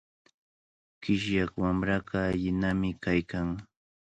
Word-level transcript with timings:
Qishyaq 1.01 1.51
wamraqa 1.61 2.17
allinami 2.29 2.89
kaykan. 3.03 3.47